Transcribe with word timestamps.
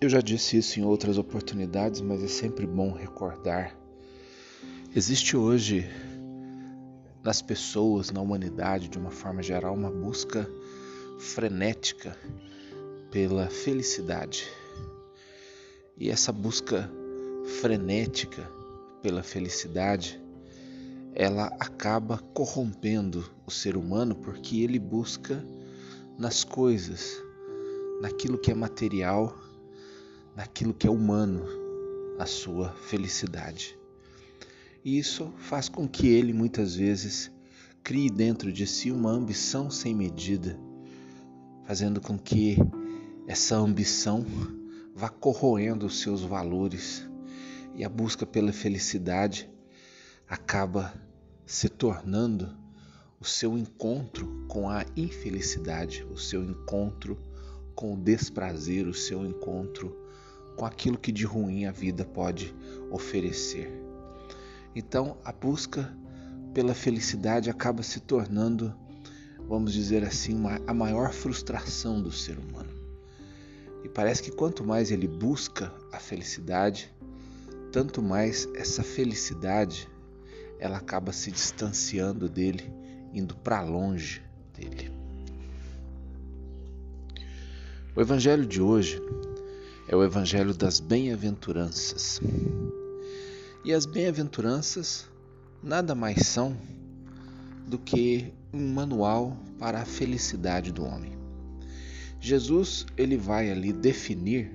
Eu 0.00 0.08
já 0.08 0.22
disse 0.22 0.56
isso 0.56 0.80
em 0.80 0.82
outras 0.82 1.18
oportunidades, 1.18 2.00
mas 2.00 2.24
é 2.24 2.26
sempre 2.26 2.66
bom 2.66 2.90
recordar. 2.90 3.76
Existe 4.96 5.36
hoje 5.36 5.86
nas 7.22 7.42
pessoas, 7.42 8.10
na 8.10 8.18
humanidade, 8.18 8.88
de 8.88 8.96
uma 8.96 9.10
forma 9.10 9.42
geral, 9.42 9.74
uma 9.74 9.90
busca 9.90 10.48
frenética 11.18 12.16
pela 13.10 13.48
felicidade. 13.48 14.48
E 15.98 16.08
essa 16.08 16.32
busca 16.32 16.90
frenética 17.60 18.50
pela 19.02 19.22
felicidade, 19.22 20.18
ela 21.14 21.48
acaba 21.60 22.16
corrompendo 22.32 23.22
o 23.46 23.50
ser 23.50 23.76
humano 23.76 24.14
porque 24.14 24.62
ele 24.62 24.78
busca 24.78 25.44
nas 26.16 26.42
coisas, 26.42 27.22
naquilo 28.00 28.38
que 28.38 28.50
é 28.50 28.54
material, 28.54 29.36
naquilo 30.40 30.72
que 30.72 30.86
é 30.86 30.90
humano, 30.90 31.44
a 32.18 32.24
sua 32.24 32.70
felicidade. 32.88 33.78
E 34.82 34.98
isso 34.98 35.30
faz 35.36 35.68
com 35.68 35.86
que 35.86 36.08
ele 36.08 36.32
muitas 36.32 36.74
vezes 36.74 37.30
crie 37.82 38.08
dentro 38.08 38.50
de 38.50 38.66
si 38.66 38.90
uma 38.90 39.10
ambição 39.10 39.70
sem 39.70 39.94
medida, 39.94 40.58
fazendo 41.66 42.00
com 42.00 42.18
que 42.18 42.56
essa 43.26 43.54
ambição 43.54 44.24
vá 44.94 45.10
corroendo 45.10 45.84
os 45.84 46.00
seus 46.00 46.22
valores 46.22 47.06
e 47.74 47.84
a 47.84 47.88
busca 47.90 48.24
pela 48.24 48.50
felicidade 48.50 49.46
acaba 50.26 50.94
se 51.44 51.68
tornando 51.68 52.56
o 53.20 53.26
seu 53.26 53.58
encontro 53.58 54.46
com 54.48 54.70
a 54.70 54.86
infelicidade, 54.96 56.02
o 56.10 56.16
seu 56.16 56.42
encontro 56.42 57.18
com 57.74 57.92
o 57.92 57.96
desprazer, 57.98 58.88
o 58.88 58.94
seu 58.94 59.26
encontro 59.26 59.99
com 60.60 60.66
aquilo 60.66 60.98
que 60.98 61.10
de 61.10 61.24
ruim 61.24 61.64
a 61.64 61.72
vida 61.72 62.04
pode 62.04 62.54
oferecer. 62.90 63.72
Então, 64.76 65.16
a 65.24 65.32
busca 65.32 65.90
pela 66.52 66.74
felicidade 66.74 67.48
acaba 67.48 67.82
se 67.82 67.98
tornando, 67.98 68.74
vamos 69.48 69.72
dizer 69.72 70.04
assim, 70.04 70.34
uma, 70.34 70.60
a 70.66 70.74
maior 70.74 71.14
frustração 71.14 72.02
do 72.02 72.12
ser 72.12 72.36
humano. 72.38 72.68
E 73.82 73.88
parece 73.88 74.22
que 74.22 74.30
quanto 74.30 74.62
mais 74.62 74.90
ele 74.90 75.08
busca 75.08 75.72
a 75.90 75.98
felicidade, 75.98 76.94
tanto 77.72 78.02
mais 78.02 78.46
essa 78.54 78.82
felicidade 78.82 79.88
ela 80.58 80.76
acaba 80.76 81.10
se 81.10 81.30
distanciando 81.30 82.28
dele, 82.28 82.70
indo 83.14 83.34
para 83.34 83.62
longe 83.62 84.22
dele. 84.52 84.92
O 87.96 88.00
evangelho 88.02 88.44
de 88.44 88.60
hoje 88.60 89.00
é 89.90 89.96
o 89.96 90.04
evangelho 90.04 90.54
das 90.54 90.78
bem-aventuranças. 90.78 92.20
E 93.64 93.72
as 93.72 93.84
bem-aventuranças 93.84 95.10
nada 95.60 95.96
mais 95.96 96.28
são 96.28 96.56
do 97.66 97.76
que 97.76 98.32
um 98.52 98.72
manual 98.72 99.36
para 99.58 99.82
a 99.82 99.84
felicidade 99.84 100.70
do 100.70 100.84
homem. 100.84 101.18
Jesus 102.20 102.86
ele 102.96 103.16
vai 103.16 103.50
ali 103.50 103.72
definir 103.72 104.52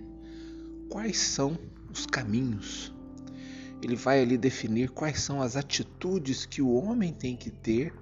quais 0.90 1.18
são 1.18 1.60
os 1.92 2.06
caminhos. 2.06 2.94
Ele 3.84 3.98
vai 3.98 4.22
ali 4.22 4.38
definir 4.38 4.90
quais 4.92 5.20
são 5.20 5.42
as 5.42 5.58
atitudes 5.58 6.46
que 6.46 6.62
o 6.62 6.74
homem 6.74 7.12
tem 7.12 7.36
que 7.36 7.52
ter 7.52 7.94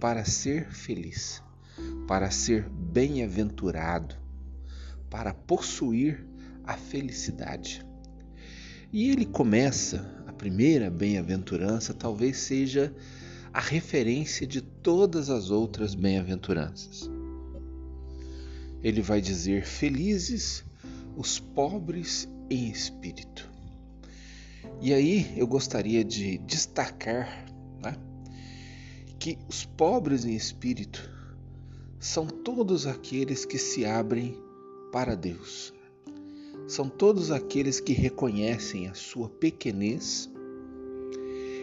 para 0.00 0.24
ser 0.24 0.72
feliz, 0.72 1.40
para 2.08 2.32
ser 2.32 2.68
bem-aventurado, 2.68 4.16
para 5.08 5.32
possuir 5.32 6.26
a 6.68 6.74
felicidade. 6.74 7.82
E 8.92 9.10
ele 9.10 9.24
começa, 9.24 10.22
a 10.26 10.32
primeira 10.34 10.90
bem-aventurança 10.90 11.94
talvez 11.94 12.36
seja 12.36 12.94
a 13.54 13.60
referência 13.60 14.46
de 14.46 14.60
todas 14.60 15.30
as 15.30 15.48
outras 15.48 15.94
bem-aventuranças. 15.94 17.10
Ele 18.82 19.00
vai 19.00 19.18
dizer: 19.18 19.64
Felizes 19.64 20.62
os 21.16 21.40
pobres 21.40 22.28
em 22.50 22.70
espírito. 22.70 23.50
E 24.78 24.92
aí 24.92 25.32
eu 25.38 25.46
gostaria 25.46 26.04
de 26.04 26.36
destacar 26.38 27.46
né, 27.82 27.96
que 29.18 29.38
os 29.48 29.64
pobres 29.64 30.26
em 30.26 30.34
espírito 30.34 31.10
são 31.98 32.26
todos 32.26 32.86
aqueles 32.86 33.46
que 33.46 33.58
se 33.58 33.86
abrem 33.86 34.38
para 34.92 35.16
Deus, 35.16 35.72
são 36.66 36.88
todos 36.88 37.30
aqueles 37.30 37.80
que 37.80 37.92
reconhecem 37.92 38.88
a 38.88 38.94
sua 38.94 39.28
pequenez 39.28 40.30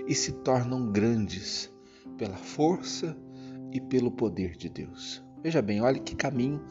e 0.07 0.15
se 0.15 0.31
tornam 0.31 0.91
grandes 0.91 1.71
pela 2.17 2.37
força 2.37 3.17
e 3.71 3.81
pelo 3.81 4.11
poder 4.11 4.55
de 4.55 4.69
Deus. 4.69 5.23
Veja 5.43 5.61
bem, 5.61 5.81
olha 5.81 5.99
que 5.99 6.15
caminho 6.15 6.61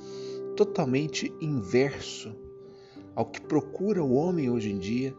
totalmente 0.56 1.32
inverso 1.40 2.34
ao 3.14 3.26
que 3.26 3.40
procura 3.40 4.02
o 4.02 4.14
homem 4.14 4.50
hoje 4.50 4.70
em 4.70 4.78
dia 4.78 5.14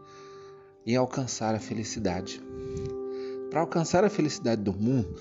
em 0.86 0.96
alcançar 0.96 1.54
a 1.54 1.58
felicidade. 1.58 2.40
Para 3.50 3.60
alcançar 3.60 4.04
a 4.04 4.10
felicidade 4.10 4.62
do 4.62 4.72
mundo, 4.72 5.18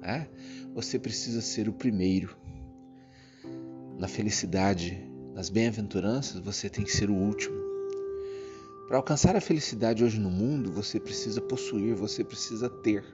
né, 0.00 0.28
você 0.74 0.98
precisa 0.98 1.40
ser 1.40 1.68
o 1.68 1.72
primeiro. 1.72 2.36
Na 3.98 4.08
felicidade 4.08 5.07
nas 5.38 5.48
bem-aventuranças, 5.48 6.40
você 6.40 6.68
tem 6.68 6.84
que 6.84 6.90
ser 6.90 7.08
o 7.08 7.14
último. 7.14 7.54
Para 8.88 8.96
alcançar 8.96 9.36
a 9.36 9.40
felicidade 9.40 10.02
hoje 10.02 10.18
no 10.18 10.28
mundo, 10.28 10.72
você 10.72 10.98
precisa 10.98 11.40
possuir, 11.40 11.94
você 11.94 12.24
precisa 12.24 12.68
ter. 12.68 13.04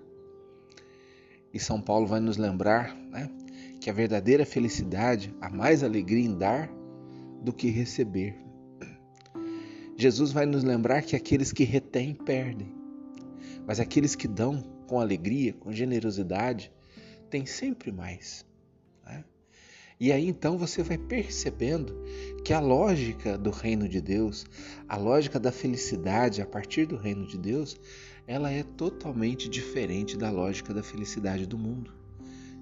E 1.53 1.61
São 1.61 1.83
Paulo 1.83 2.07
vai 2.07 2.21
nos 2.21 2.39
lembrar 2.39 2.97
né, 2.97 3.31
que 3.79 3.91
a 3.91 3.93
verdadeira 3.93 4.47
felicidade 4.47 5.37
há 5.39 5.51
mais 5.51 5.85
alegria 5.85 6.25
em 6.25 6.35
dar 6.35 6.71
do 7.43 7.53
que 7.53 7.69
receber. 7.69 8.35
Jesus 9.95 10.33
vai 10.33 10.47
nos 10.47 10.65
lembrar 10.65 11.03
que 11.03 11.15
aqueles 11.15 11.53
que 11.53 11.65
retêm 11.65 12.15
perdem, 12.15 12.73
mas 13.67 13.79
aqueles 13.79 14.15
que 14.15 14.27
dão 14.27 14.63
com 14.87 14.99
alegria, 14.99 15.53
com 15.53 15.71
generosidade, 15.71 16.73
têm 17.29 17.45
sempre 17.45 17.93
mais. 17.93 18.47
Né? 19.05 19.23
E 19.99 20.13
aí 20.13 20.29
então 20.29 20.59
você 20.59 20.83
vai 20.83 20.99
percebendo 20.99 21.97
que 22.45 22.53
a 22.53 22.61
lógica 22.61 23.39
do 23.39 23.51
reino 23.51 23.89
de 23.89 24.01
Deus, 24.01 24.45
a 24.89 24.97
lógica 24.97 25.39
da 25.39 25.53
felicidade 25.53 26.43
a 26.43 26.47
partir 26.47 26.87
do 26.87 26.97
reino 26.97 27.27
de 27.27 27.39
Deus, 27.39 27.77
ela 28.27 28.51
é 28.51 28.63
totalmente 28.63 29.49
diferente 29.49 30.17
da 30.17 30.31
lógica 30.31 30.75
da 30.75 30.83
felicidade 30.83 31.47
do 31.47 31.59
mundo. 31.59 31.93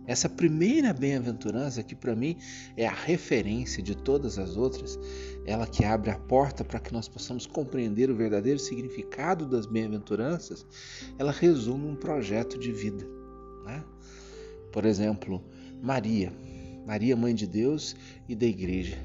Essa 0.05 0.29
primeira 0.29 0.93
bem-aventurança, 0.93 1.83
que 1.83 1.95
para 1.95 2.17
mim 2.17 2.37
é 2.77 2.87
a 2.87 2.93
referência 2.93 3.81
de 3.81 3.97
todas 3.97 4.37
as 4.37 4.57
outras, 4.57 4.99
ela 5.47 5.67
que 5.67 5.85
abre 5.85 6.11
a 6.11 6.19
porta 6.19 6.65
para 6.65 6.81
que 6.81 6.93
nós 6.93 7.09
possamos 7.09 7.47
compreender 7.47 8.11
o 8.11 8.17
verdadeiro 8.17 8.59
significado 8.59 9.47
das 9.47 9.65
bem-aventuranças, 9.65 10.67
ela 11.19 11.31
resume 11.31 11.87
um 11.87 11.95
projeto 11.95 12.59
de 12.59 12.73
vida. 12.73 13.07
Né? 13.65 13.85
Por 14.73 14.85
exemplo, 14.85 15.43
Maria. 15.81 16.33
Maria, 16.87 17.17
mãe 17.17 17.35
de 17.35 17.47
Deus 17.47 17.95
e 18.29 18.35
da 18.35 18.47
igreja. 18.47 18.99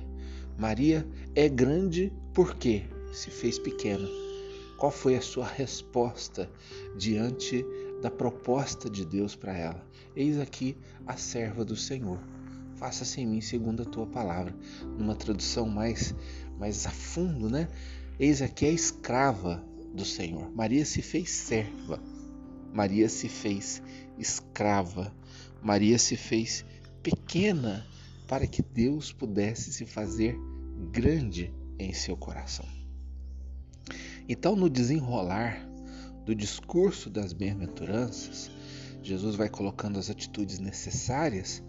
Maria 0.57 1.07
é 1.35 1.47
grande 1.47 2.11
porque 2.33 2.83
se 3.13 3.29
fez 3.29 3.59
pequena. 3.59 4.07
Qual 4.77 4.91
foi 4.91 5.15
a 5.15 5.21
sua 5.21 5.45
resposta 5.45 6.49
diante 6.97 7.65
da 8.01 8.11
proposta 8.11 8.89
de 8.89 9.05
Deus 9.05 9.35
para 9.35 9.57
ela? 9.57 9.87
Eis 10.15 10.39
aqui 10.39 10.77
a 11.05 11.17
serva 11.17 11.65
do 11.65 11.75
Senhor. 11.75 12.19
Faça-se 12.75 13.21
em 13.21 13.27
mim 13.27 13.41
segundo 13.41 13.81
a 13.81 13.85
tua 13.85 14.05
palavra. 14.05 14.55
Numa 14.97 15.15
tradução 15.15 15.67
mais, 15.67 16.13
mais 16.59 16.85
a 16.85 16.91
fundo, 16.91 17.49
né? 17.49 17.67
Eis 18.19 18.41
aqui 18.41 18.65
a 18.65 18.71
escrava 18.71 19.63
do 19.93 20.05
Senhor. 20.05 20.51
Maria 20.55 20.85
se 20.85 21.01
fez 21.01 21.29
serva. 21.31 22.01
Maria 22.71 23.09
se 23.09 23.27
fez 23.27 23.81
escrava. 24.17 25.11
Maria 25.61 25.97
se 25.97 26.15
fez 26.15 26.63
pequena 27.09 27.87
para 28.27 28.45
que 28.45 28.61
Deus 28.61 29.13
pudesse 29.13 29.71
se 29.71 29.85
fazer 29.85 30.37
grande 30.91 31.53
em 31.79 31.93
seu 31.93 32.17
coração. 32.17 32.65
Então, 34.27 34.57
no 34.57 34.69
desenrolar 34.69 35.65
do 36.25 36.35
discurso 36.35 37.09
das 37.09 37.31
bem-aventuranças, 37.31 38.51
Jesus 39.01 39.37
vai 39.37 39.47
colocando 39.47 39.97
as 39.97 40.09
atitudes 40.09 40.59
necessárias 40.59 41.63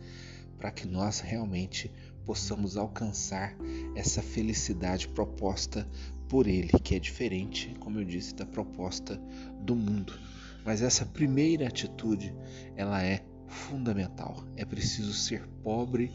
para 0.59 0.73
que 0.73 0.89
nós 0.89 1.21
realmente 1.21 1.89
possamos 2.25 2.77
alcançar 2.77 3.57
essa 3.95 4.21
felicidade 4.21 5.07
proposta 5.07 5.89
por 6.29 6.49
Ele, 6.49 6.73
que 6.83 6.97
é 6.97 6.99
diferente, 6.99 7.77
como 7.79 8.01
eu 8.01 8.05
disse, 8.05 8.35
da 8.35 8.45
proposta 8.45 9.21
do 9.63 9.77
mundo. 9.77 10.19
Mas 10.65 10.83
essa 10.83 11.07
primeira 11.07 11.69
atitude, 11.69 12.35
ela 12.75 13.01
é 13.05 13.25
fundamental. 13.49 14.45
É 14.57 14.65
preciso 14.65 15.13
ser 15.13 15.47
pobre 15.63 16.13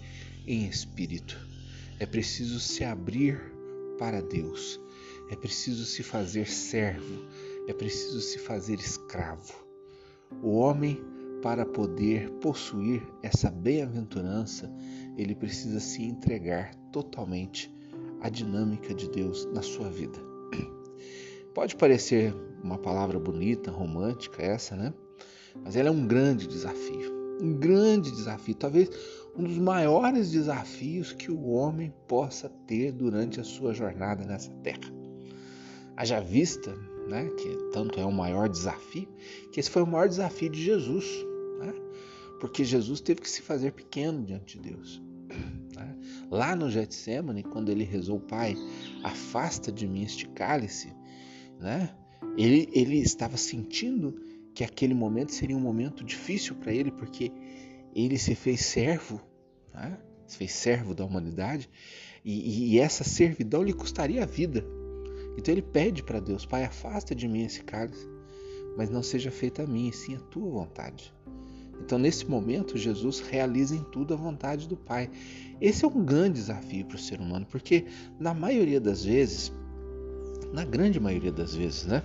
em 0.47 0.65
espírito. 0.67 1.37
É 1.99 2.05
preciso 2.05 2.59
se 2.59 2.83
abrir 2.83 3.39
para 3.97 4.21
Deus. 4.21 4.79
É 5.29 5.35
preciso 5.35 5.85
se 5.85 6.03
fazer 6.03 6.47
servo, 6.47 7.25
é 7.67 7.73
preciso 7.73 8.19
se 8.19 8.37
fazer 8.37 8.79
escravo. 8.79 9.53
O 10.41 10.55
homem, 10.55 11.01
para 11.41 11.65
poder 11.65 12.29
possuir 12.41 13.01
essa 13.21 13.49
bem-aventurança, 13.49 14.71
ele 15.17 15.33
precisa 15.35 15.79
se 15.79 16.03
entregar 16.03 16.73
totalmente 16.91 17.73
à 18.21 18.29
dinâmica 18.29 18.93
de 18.93 19.09
Deus 19.09 19.45
na 19.53 19.61
sua 19.61 19.89
vida. 19.89 20.19
Pode 21.53 21.75
parecer 21.75 22.33
uma 22.63 22.77
palavra 22.77 23.19
bonita, 23.19 23.69
romântica 23.69 24.41
essa, 24.41 24.75
né? 24.75 24.93
Mas 25.63 25.75
ela 25.75 25.89
é 25.89 25.91
um 25.91 26.07
grande 26.07 26.47
desafio. 26.47 27.22
Um 27.41 27.53
grande 27.53 28.11
desafio, 28.11 28.55
talvez 28.55 28.89
um 29.35 29.43
dos 29.43 29.57
maiores 29.57 30.31
desafios 30.31 31.11
que 31.11 31.31
o 31.31 31.49
homem 31.49 31.93
possa 32.07 32.49
ter 32.67 32.91
durante 32.91 33.39
a 33.39 33.43
sua 33.43 33.73
jornada 33.73 34.23
nessa 34.23 34.51
terra. 34.63 34.93
Haja 35.95 36.19
vista, 36.19 36.75
né, 37.07 37.29
que 37.37 37.71
tanto 37.71 37.99
é 37.99 38.05
o 38.05 38.11
maior 38.11 38.47
desafio, 38.47 39.07
que 39.51 39.59
esse 39.59 39.69
foi 39.69 39.81
o 39.81 39.87
maior 39.87 40.07
desafio 40.07 40.49
de 40.49 40.63
Jesus, 40.63 41.05
né? 41.59 41.73
porque 42.39 42.63
Jesus 42.63 43.01
teve 43.01 43.21
que 43.21 43.29
se 43.29 43.41
fazer 43.41 43.71
pequeno 43.71 44.23
diante 44.23 44.59
de 44.59 44.69
Deus. 44.69 45.01
Né? 45.73 45.97
Lá 46.29 46.55
no 46.55 46.69
Getsemane, 46.69 47.41
quando 47.41 47.69
ele 47.69 47.83
rezou, 47.83 48.19
Pai, 48.19 48.55
afasta 49.03 49.71
de 49.71 49.87
mim 49.87 50.03
este 50.03 50.27
cálice, 50.27 50.93
né? 51.59 51.89
ele, 52.37 52.69
ele 52.73 52.99
estava 52.99 53.37
sentindo 53.37 54.13
que 54.53 54.63
aquele 54.63 54.93
momento 54.93 55.31
seria 55.31 55.57
um 55.57 55.61
momento 55.61 56.03
difícil 56.03 56.55
para 56.55 56.71
ele, 56.71 56.91
porque 56.91 57.31
ele 57.95 58.17
se 58.17 58.35
fez 58.35 58.61
servo, 58.61 59.21
né? 59.73 59.97
se 60.27 60.37
fez 60.37 60.51
servo 60.51 60.93
da 60.93 61.05
humanidade, 61.05 61.69
e, 62.23 62.73
e 62.73 62.79
essa 62.79 63.03
servidão 63.03 63.63
lhe 63.63 63.73
custaria 63.73 64.23
a 64.23 64.25
vida. 64.25 64.65
Então 65.37 65.53
ele 65.53 65.61
pede 65.61 66.03
para 66.03 66.19
Deus: 66.19 66.45
Pai, 66.45 66.63
afasta 66.63 67.13
de 67.13 67.27
mim 67.27 67.43
esse 67.43 67.63
cálice, 67.63 68.07
mas 68.77 68.89
não 68.89 69.03
seja 69.03 69.31
feita 69.31 69.63
a 69.63 69.67
mim, 69.67 69.89
e 69.89 69.93
sim 69.93 70.15
a 70.15 70.19
tua 70.19 70.49
vontade. 70.49 71.13
Então, 71.81 71.97
nesse 71.97 72.29
momento, 72.29 72.77
Jesus 72.77 73.19
realiza 73.19 73.75
em 73.75 73.83
tudo 73.83 74.13
a 74.13 74.17
vontade 74.17 74.67
do 74.69 74.77
Pai. 74.77 75.09
Esse 75.59 75.83
é 75.83 75.87
um 75.87 76.05
grande 76.05 76.39
desafio 76.39 76.85
para 76.85 76.95
o 76.95 76.99
ser 76.99 77.19
humano, 77.19 77.45
porque 77.49 77.85
na 78.19 78.33
maioria 78.33 78.79
das 78.79 79.03
vezes, 79.03 79.51
na 80.53 80.63
grande 80.63 80.99
maioria 80.99 81.31
das 81.31 81.55
vezes, 81.55 81.85
né? 81.85 82.03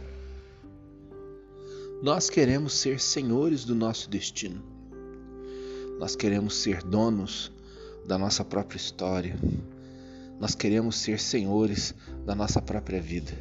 Nós 2.00 2.31
queremos 2.31 2.75
ser 2.75 3.00
senhores 3.00 3.65
do 3.65 3.75
nosso 3.75 4.09
destino. 4.09 4.62
Nós 5.99 6.15
queremos 6.15 6.55
ser 6.55 6.81
donos 6.81 7.50
da 8.06 8.17
nossa 8.17 8.45
própria 8.45 8.77
história. 8.77 9.37
Nós 10.39 10.55
queremos 10.55 10.97
ser 10.97 11.19
senhores 11.19 11.93
da 12.25 12.37
nossa 12.37 12.62
própria 12.62 13.00
vida. 13.03 13.33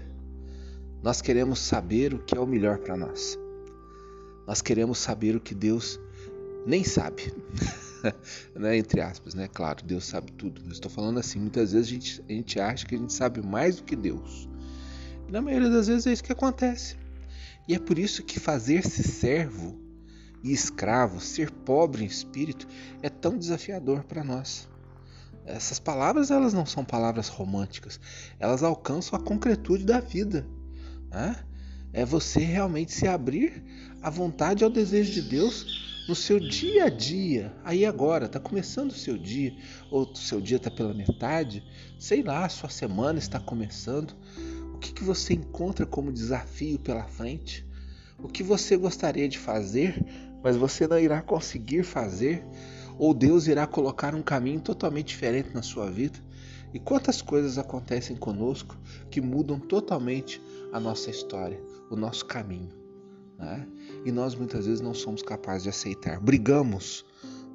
Nós 1.04 1.21
queremos 1.21 1.59
saber 1.59 2.15
o 2.15 2.19
que 2.19 2.36
é 2.36 2.39
o 2.39 2.48
melhor 2.48 2.80
para 2.80 2.98
nós. 2.98 3.38
Nós 4.48 4.59
queremos 4.59 4.98
saber 4.98 5.36
o 5.36 5.39
que 5.39 5.54
Deus 5.54 6.00
nem 6.65 6.83
sabe. 6.83 7.31
né? 8.57 8.75
Entre 8.75 9.01
aspas, 9.01 9.36
né? 9.36 9.48
Claro, 9.48 9.86
Deus 9.86 10.04
sabe 10.04 10.31
tudo. 10.31 10.63
Mas 10.65 10.74
estou 10.74 10.89
falando 10.89 11.19
assim, 11.19 11.38
muitas 11.38 11.74
vezes 11.74 11.89
a 11.89 11.94
gente, 11.94 12.24
a 12.27 12.33
gente 12.33 12.59
acha 12.59 12.88
que 12.88 12.95
a 12.95 12.98
gente 12.98 13.13
sabe 13.13 13.39
mais 13.39 13.75
do 13.75 13.83
que 13.83 13.95
Deus. 13.95 14.50
Na 15.30 15.44
maioria 15.44 15.69
das 15.69 15.86
vezes 15.86 16.07
é 16.07 16.13
isso 16.13 16.24
que 16.24 16.31
acontece. 16.31 16.95
E 17.67 17.75
é 17.75 17.79
por 17.79 17.99
isso 17.99 18.23
que 18.23 18.39
fazer-se 18.39 19.03
servo 19.03 19.77
e 20.43 20.51
escravo, 20.51 21.19
ser 21.19 21.51
pobre 21.51 22.03
em 22.03 22.07
espírito, 22.07 22.67
é 23.01 23.09
tão 23.09 23.37
desafiador 23.37 24.03
para 24.03 24.23
nós. 24.23 24.67
Essas 25.45 25.79
palavras 25.79 26.29
elas 26.29 26.53
não 26.53 26.65
são 26.65 26.83
palavras 26.83 27.27
românticas, 27.29 27.99
elas 28.39 28.63
alcançam 28.63 29.17
a 29.17 29.21
concretude 29.21 29.85
da 29.85 29.99
vida. 29.99 30.45
Né? 31.09 31.35
É 31.93 32.05
você 32.05 32.39
realmente 32.39 32.91
se 32.91 33.07
abrir 33.07 33.63
à 34.01 34.09
vontade 34.09 34.63
e 34.63 34.65
ao 34.65 34.69
desejo 34.69 35.13
de 35.13 35.21
Deus 35.21 35.87
no 36.07 36.15
seu 36.15 36.39
dia 36.39 36.85
a 36.85 36.89
dia. 36.89 37.53
Aí 37.63 37.85
agora, 37.85 38.25
está 38.25 38.39
começando 38.39 38.91
o 38.91 38.95
seu 38.95 39.17
dia, 39.17 39.55
ou 39.91 40.03
o 40.03 40.15
seu 40.15 40.39
dia 40.39 40.57
está 40.57 40.71
pela 40.71 40.93
metade, 40.93 41.63
sei 41.99 42.23
lá, 42.23 42.47
sua 42.47 42.69
semana 42.69 43.19
está 43.19 43.39
começando. 43.39 44.15
O 44.77 44.79
que, 44.79 44.94
que 44.94 45.03
você 45.03 45.33
encontra 45.33 45.88
como 45.88 46.12
desafio 46.12 46.77
pela 46.77 47.03
frente? 47.03 47.68
O 48.19 48.27
que 48.27 48.44
você 48.44 48.77
gostaria 48.77 49.27
de 49.27 49.39
fazer, 49.39 50.06
mas 50.44 50.56
você 50.56 50.88
não 50.88 51.00
irá 51.00 51.19
conseguir 51.19 51.81
fazer? 51.81 52.45
Ou 52.95 53.12
Deus 53.12 53.47
irá 53.47 53.65
colocar 53.65 54.13
um 54.13 54.21
caminho 54.21 54.62
totalmente 54.62 55.07
diferente 55.07 55.50
na 55.51 55.63
sua 55.63 55.89
vida? 55.89 56.19
E 56.71 56.77
quantas 56.77 57.24
coisas 57.24 57.57
acontecem 57.57 58.15
conosco 58.15 58.77
que 59.09 59.19
mudam 59.19 59.59
totalmente 59.59 60.39
a 60.71 60.80
nossa 60.80 61.09
história, 61.09 61.59
o 61.89 61.95
nosso 61.95 62.27
caminho. 62.27 62.69
Né? 63.35 63.68
E 64.06 64.12
nós 64.12 64.35
muitas 64.35 64.68
vezes 64.68 64.80
não 64.80 64.94
somos 64.94 65.23
capazes 65.23 65.63
de 65.63 65.69
aceitar. 65.69 66.19
Brigamos 66.19 67.03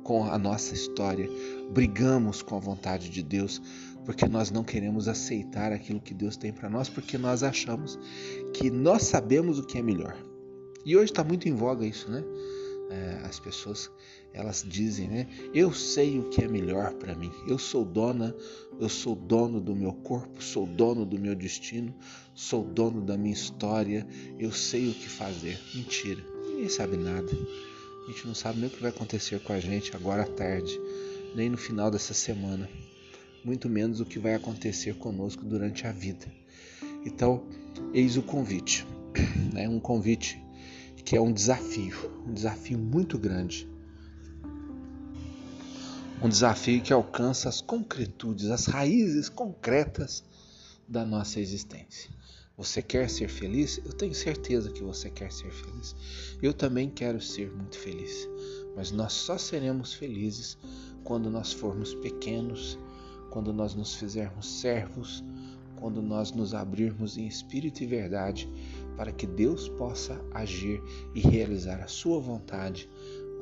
com 0.02 0.24
a 0.24 0.36
nossa 0.36 0.74
história, 0.74 1.30
brigamos 1.70 2.42
com 2.42 2.56
a 2.56 2.60
vontade 2.60 3.08
de 3.08 3.22
Deus, 3.22 3.62
porque 4.04 4.26
nós 4.26 4.50
não 4.50 4.64
queremos 4.64 5.08
aceitar 5.08 5.72
aquilo 5.72 6.00
que 6.00 6.14
Deus 6.14 6.36
tem 6.36 6.52
para 6.52 6.68
nós, 6.68 6.88
porque 6.88 7.16
nós 7.16 7.42
achamos 7.42 7.98
que 8.52 8.70
nós 8.70 9.02
sabemos 9.02 9.58
o 9.58 9.62
que 9.62 9.78
é 9.78 9.82
melhor. 9.82 10.16
E 10.84 10.96
hoje 10.96 11.12
está 11.12 11.22
muito 11.22 11.48
em 11.48 11.54
voga 11.54 11.86
isso, 11.86 12.10
né? 12.10 12.24
É, 12.90 13.26
as 13.26 13.38
pessoas 13.38 13.90
elas 14.34 14.64
dizem, 14.66 15.08
né? 15.08 15.26
Eu 15.54 15.72
sei 15.72 16.18
o 16.18 16.28
que 16.28 16.42
é 16.42 16.48
melhor 16.48 16.92
para 16.94 17.14
mim. 17.14 17.30
Eu 17.46 17.58
sou 17.58 17.84
dona, 17.84 18.34
eu 18.80 18.88
sou 18.88 19.14
dono 19.14 19.60
do 19.60 19.74
meu 19.74 19.92
corpo, 19.92 20.42
sou 20.42 20.66
dono 20.66 21.06
do 21.06 21.18
meu 21.18 21.34
destino, 21.34 21.94
sou 22.34 22.64
dono 22.64 23.00
da 23.00 23.16
minha 23.16 23.32
história. 23.32 24.06
Eu 24.38 24.50
sei 24.50 24.90
o 24.90 24.94
que 24.94 25.08
fazer. 25.08 25.58
Mentira. 25.74 26.22
Ninguém 26.48 26.68
sabe 26.68 26.96
nada. 26.96 27.30
A 28.04 28.10
gente 28.10 28.26
não 28.26 28.34
sabe 28.34 28.58
nem 28.58 28.68
o 28.68 28.70
que 28.70 28.80
vai 28.80 28.90
acontecer 28.90 29.38
com 29.40 29.52
a 29.52 29.60
gente 29.60 29.94
agora 29.94 30.22
à 30.22 30.26
tarde, 30.26 30.78
nem 31.36 31.48
no 31.48 31.56
final 31.56 31.90
dessa 31.90 32.12
semana 32.12 32.68
muito 33.44 33.68
menos 33.68 34.00
o 34.00 34.04
que 34.04 34.18
vai 34.18 34.34
acontecer 34.34 34.94
conosco 34.94 35.44
durante 35.44 35.86
a 35.86 35.92
vida. 35.92 36.26
Então, 37.04 37.44
eis 37.92 38.16
o 38.16 38.22
convite, 38.22 38.86
né? 39.52 39.68
um 39.68 39.80
convite 39.80 40.40
que 41.04 41.16
é 41.16 41.20
um 41.20 41.32
desafio, 41.32 42.24
um 42.26 42.32
desafio 42.32 42.78
muito 42.78 43.18
grande. 43.18 43.68
Um 46.22 46.28
desafio 46.28 46.80
que 46.80 46.92
alcança 46.92 47.48
as 47.48 47.60
concretudes, 47.60 48.48
as 48.50 48.66
raízes 48.66 49.28
concretas 49.28 50.22
da 50.88 51.04
nossa 51.04 51.40
existência. 51.40 52.08
Você 52.56 52.80
quer 52.80 53.10
ser 53.10 53.28
feliz? 53.28 53.80
Eu 53.84 53.92
tenho 53.92 54.14
certeza 54.14 54.70
que 54.70 54.82
você 54.82 55.10
quer 55.10 55.32
ser 55.32 55.50
feliz. 55.50 55.96
Eu 56.40 56.52
também 56.52 56.88
quero 56.88 57.20
ser 57.20 57.50
muito 57.50 57.76
feliz. 57.76 58.28
Mas 58.76 58.92
nós 58.92 59.14
só 59.14 59.36
seremos 59.36 59.94
felizes 59.94 60.56
quando 61.02 61.28
nós 61.28 61.52
formos 61.52 61.94
pequenos 61.94 62.78
quando 63.32 63.50
nós 63.50 63.74
nos 63.74 63.94
fizermos 63.94 64.60
servos, 64.60 65.24
quando 65.76 66.02
nós 66.02 66.32
nos 66.32 66.54
abrirmos 66.54 67.16
em 67.16 67.26
espírito 67.26 67.82
e 67.82 67.86
verdade 67.86 68.48
para 68.96 69.10
que 69.10 69.26
Deus 69.26 69.68
possa 69.70 70.22
agir 70.32 70.82
e 71.14 71.20
realizar 71.20 71.80
a 71.80 71.88
sua 71.88 72.20
vontade, 72.20 72.88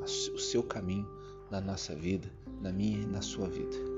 o 0.01 0.39
seu 0.39 0.63
caminho 0.63 1.07
na 1.51 1.59
nossa 1.59 1.93
vida, 1.93 2.31
na 2.61 2.71
minha 2.71 2.99
e 2.99 3.05
na 3.05 3.21
sua 3.21 3.49
vida. 3.49 3.90